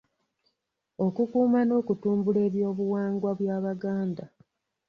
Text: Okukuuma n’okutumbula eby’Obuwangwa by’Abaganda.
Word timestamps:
Okukuuma 1.05 1.59
n’okutumbula 1.65 2.39
eby’Obuwangwa 2.47 3.31
by’Abaganda. 3.39 4.25